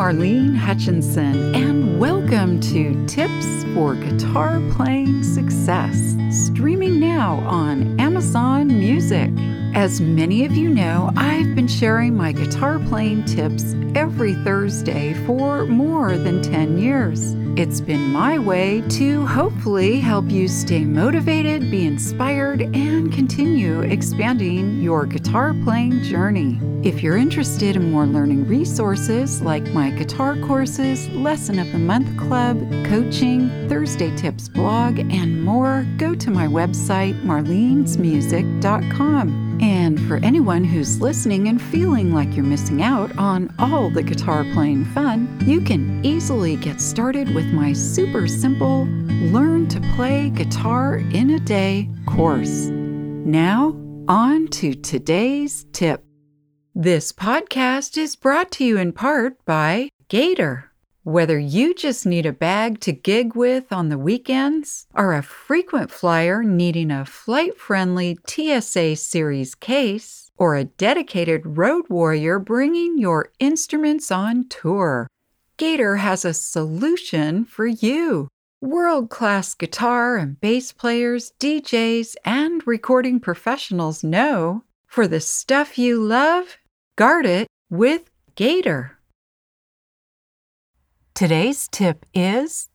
[0.00, 9.30] Marlene Hutchinson, and welcome to Tips for Guitar Playing Success, streaming now on Amazon Music.
[9.74, 15.64] As many of you know, I've been sharing my guitar playing tips every Thursday for
[15.64, 17.36] more than 10 years.
[17.56, 24.82] It's been my way to hopefully help you stay motivated, be inspired, and continue expanding
[24.82, 26.58] your guitar playing journey.
[26.82, 32.18] If you're interested in more learning resources like my guitar courses, Lesson of the Month
[32.18, 39.49] Club, coaching, Thursday Tips blog, and more, go to my website, marlenesmusic.com.
[40.10, 44.84] For anyone who's listening and feeling like you're missing out on all the guitar playing
[44.86, 48.86] fun, you can easily get started with my super simple
[49.30, 52.66] Learn to Play Guitar in a Day course.
[52.72, 53.76] Now,
[54.08, 56.04] on to today's tip.
[56.74, 60.69] This podcast is brought to you in part by Gator.
[61.10, 65.90] Whether you just need a bag to gig with on the weekends, are a frequent
[65.90, 73.32] flyer needing a flight friendly TSA Series case, or a dedicated road warrior bringing your
[73.40, 75.08] instruments on tour,
[75.56, 78.28] Gator has a solution for you.
[78.60, 86.00] World class guitar and bass players, DJs, and recording professionals know for the stuff you
[86.00, 86.58] love,
[86.94, 88.99] guard it with Gator.
[91.20, 92.70] Today's tip is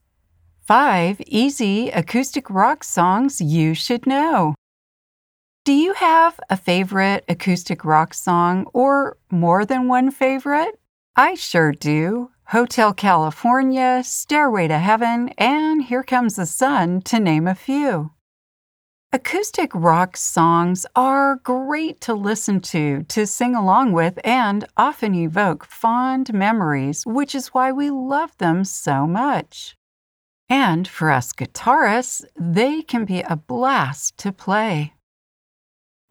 [0.67, 4.53] 5 easy acoustic rock songs you should know.
[5.63, 10.79] Do you have a favorite acoustic rock song or more than one favorite?
[11.15, 12.29] I sure do.
[12.49, 18.11] Hotel California, Stairway to Heaven, and Here Comes the Sun, to name a few.
[19.15, 25.63] Acoustic rock songs are great to listen to, to sing along with, and often evoke
[25.63, 29.77] fond memories, which is why we love them so much.
[30.49, 34.95] And for us guitarists, they can be a blast to play.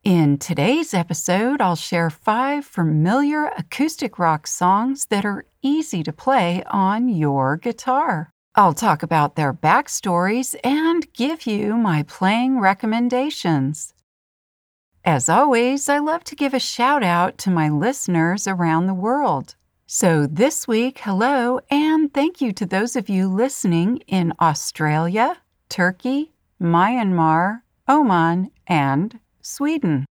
[0.02, 6.62] In today's episode, I'll share five familiar acoustic rock songs that are easy to play
[6.68, 8.33] on your guitar.
[8.56, 13.94] I'll talk about their backstories and give you my playing recommendations.
[15.04, 19.56] As always, I love to give a shout out to my listeners around the world.
[19.86, 25.38] So this week, hello and thank you to those of you listening in Australia,
[25.68, 26.32] Turkey,
[26.62, 30.06] Myanmar, Oman, and Sweden.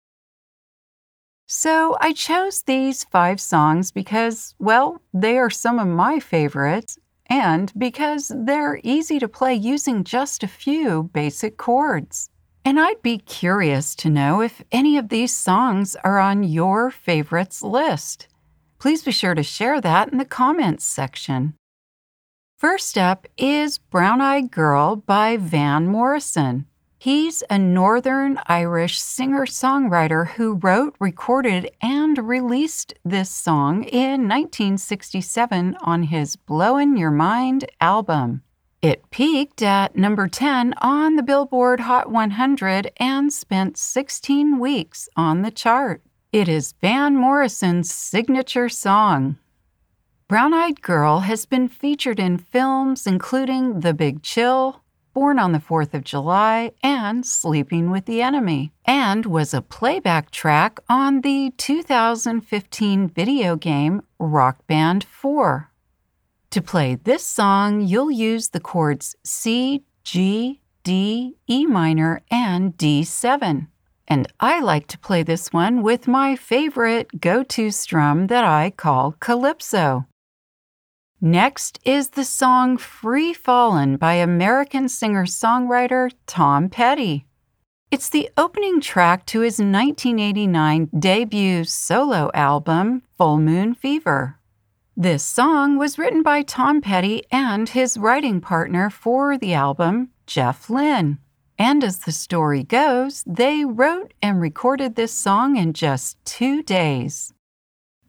[1.47, 7.71] So I chose these five songs because, well, they are some of my favorites and
[7.77, 12.29] because they're easy to play using just a few basic chords.
[12.65, 17.61] And I'd be curious to know if any of these songs are on your favorites
[17.61, 18.27] list.
[18.79, 21.55] Please be sure to share that in the comments section.
[22.57, 26.65] First up is Brown Eyed Girl by Van Morrison.
[27.03, 35.75] He's a Northern Irish singer songwriter who wrote, recorded, and released this song in 1967
[35.81, 38.43] on his Blowin' Your Mind album.
[38.81, 45.41] It peaked at number 10 on the Billboard Hot 100 and spent 16 weeks on
[45.41, 46.01] the chart.
[46.31, 49.35] It is Van Morrison's signature song.
[50.29, 54.82] Brown Eyed Girl has been featured in films including The Big Chill,
[55.13, 60.31] Born on the 4th of July, and Sleeping with the Enemy, and was a playback
[60.31, 65.69] track on the 2015 video game Rock Band 4.
[66.49, 73.67] To play this song, you'll use the chords C, G, D, E minor, and D7.
[74.07, 78.71] And I like to play this one with my favorite go to strum that I
[78.71, 80.07] call Calypso.
[81.25, 87.27] Next is the song Free Fallin' by American singer songwriter Tom Petty.
[87.89, 94.37] It's the opening track to his 1989 debut solo album, Full Moon Fever.
[94.97, 100.69] This song was written by Tom Petty and his writing partner for the album, Jeff
[100.69, 101.19] Lynne.
[101.57, 107.33] And as the story goes, they wrote and recorded this song in just two days.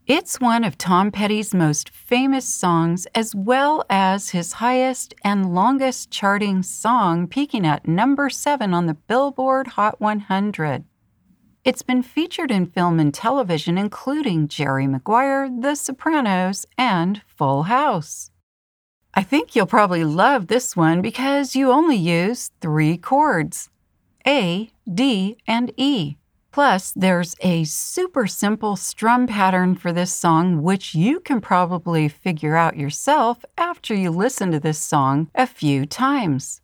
[0.06, 6.11] It's one of Tom Petty's most famous songs, as well as his highest and longest
[6.11, 10.85] charting song, peaking at number seven on the Billboard Hot 100.
[11.65, 18.31] It's been featured in film and television, including Jerry Maguire, The Sopranos, and Full House.
[19.15, 23.71] I think you'll probably love this one because you only use three chords
[24.27, 26.19] A, D, and E
[26.55, 32.55] Plus, there's a super simple strum pattern for this song, which you can probably figure
[32.55, 36.61] out yourself after you listen to this song a few times.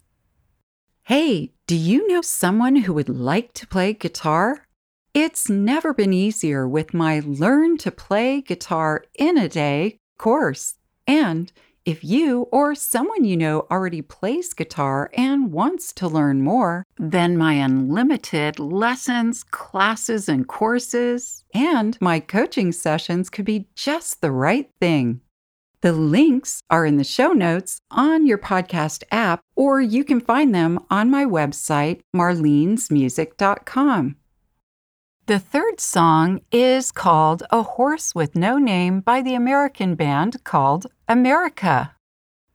[1.02, 4.64] Hey, do you know someone who would like to play guitar?
[5.12, 10.76] It's never been easier with my Learn to Play Guitar in a Day course.
[11.08, 11.52] And
[11.90, 17.36] if you or someone you know already plays guitar and wants to learn more, then
[17.36, 24.70] my unlimited lessons, classes, and courses, and my coaching sessions could be just the right
[24.80, 25.20] thing.
[25.80, 30.54] The links are in the show notes on your podcast app, or you can find
[30.54, 34.14] them on my website, marlenesmusic.com.
[35.30, 40.88] The third song is called A Horse with No Name by the American band called
[41.06, 41.94] America.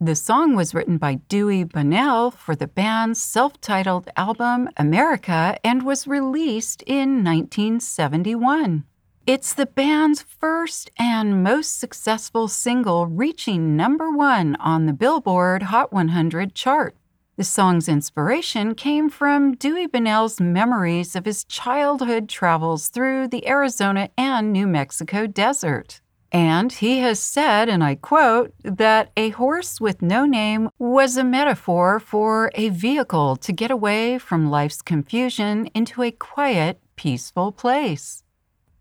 [0.02, 5.84] The song was written by Dewey Bunnell for the band's self titled album America and
[5.84, 8.84] was released in 1971.
[9.26, 15.94] It's the band's first and most successful single, reaching number one on the Billboard Hot
[15.94, 16.98] 100 chart.
[17.38, 24.10] The song's inspiration came from Dewey Bunnell's memories of his childhood travels through the Arizona
[24.18, 26.00] and New Mexico desert.
[26.32, 31.26] And he has said, and I quote, that a horse with no name was a
[31.26, 38.24] metaphor for a vehicle to get away from life's confusion into a quiet, peaceful place.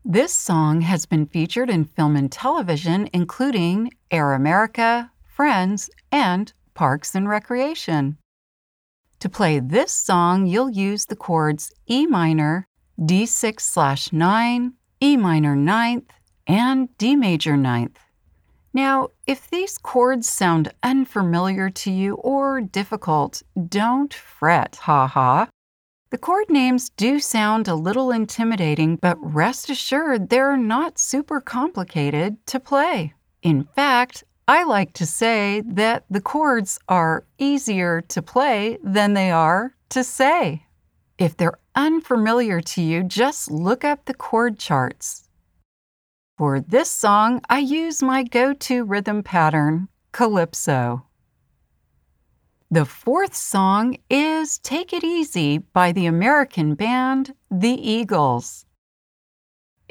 [0.04, 7.16] This song has been featured in film and television, including Air America, Friends, and Parks
[7.16, 8.16] and Recreation.
[9.24, 12.68] To play this song, you'll use the chords E minor,
[13.00, 16.10] D6 slash 9, E minor 9th,
[16.46, 17.96] and D major 9th.
[18.74, 25.48] Now, if these chords sound unfamiliar to you or difficult, don't fret, ha ha.
[26.10, 32.46] The chord names do sound a little intimidating, but rest assured they're not super complicated
[32.48, 33.14] to play.
[33.40, 39.30] In fact, I like to say that the chords are easier to play than they
[39.30, 40.66] are to say.
[41.16, 45.28] If they're unfamiliar to you, just look up the chord charts.
[46.36, 51.06] For this song, I use my go to rhythm pattern, Calypso.
[52.70, 58.63] The fourth song is Take It Easy by the American band The Eagles.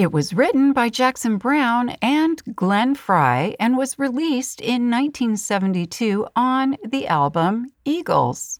[0.03, 6.75] It was written by Jackson Browne and Glenn Frey and was released in 1972 on
[6.85, 8.59] the album Eagles.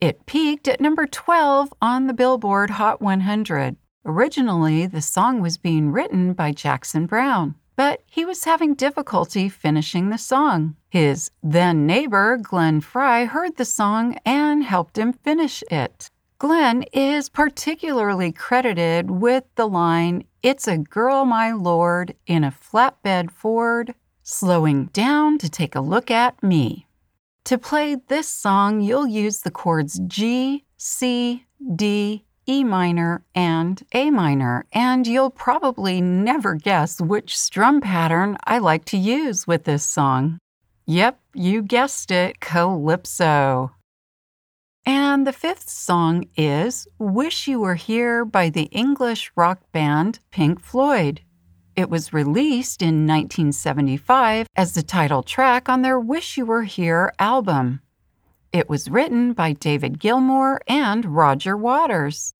[0.00, 3.74] It peaked at number 12 on the Billboard Hot 100.
[4.06, 10.10] Originally, the song was being written by Jackson Browne, but he was having difficulty finishing
[10.10, 10.76] the song.
[10.90, 16.08] His then neighbor, Glenn Frey, heard the song and helped him finish it.
[16.44, 23.30] Glenn is particularly credited with the line, It's a girl, my lord, in a flatbed
[23.30, 26.86] Ford, slowing down to take a look at me.
[27.44, 31.46] To play this song, you'll use the chords G, C,
[31.76, 38.58] D, E minor, and A minor, and you'll probably never guess which strum pattern I
[38.58, 40.38] like to use with this song.
[40.84, 43.70] Yep, you guessed it, Calypso.
[44.86, 50.60] And the fifth song is Wish You Were Here by the English rock band Pink
[50.60, 51.22] Floyd.
[51.74, 57.14] It was released in 1975 as the title track on their Wish You Were Here
[57.18, 57.80] album.
[58.52, 62.34] It was written by David Gilmour and Roger Waters.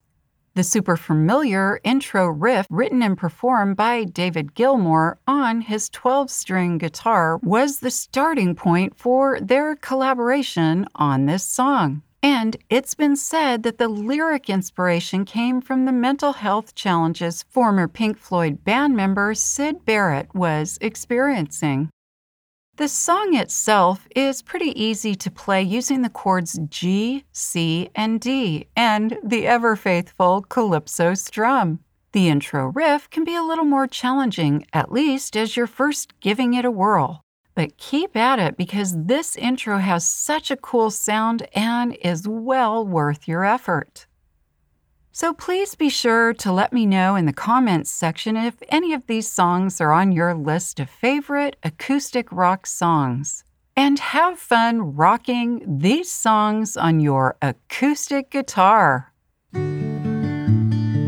[0.54, 6.76] The super familiar intro riff, written and performed by David Gilmour on his 12 string
[6.76, 12.02] guitar, was the starting point for their collaboration on this song.
[12.24, 17.86] And it's been said that the lyric inspiration came from the mental health challenges former
[17.86, 21.90] Pink Floyd band member Syd Barrett was experiencing.
[22.76, 28.68] The song itself is pretty easy to play using the chords G, C, and D,
[28.74, 31.80] and the ever faithful calypso strum.
[32.12, 36.54] The intro riff can be a little more challenging, at least as you're first giving
[36.54, 37.23] it a whirl.
[37.54, 42.84] But keep at it because this intro has such a cool sound and is well
[42.84, 44.06] worth your effort.
[45.12, 49.06] So please be sure to let me know in the comments section if any of
[49.06, 53.44] these songs are on your list of favorite acoustic rock songs.
[53.76, 59.13] And have fun rocking these songs on your acoustic guitar.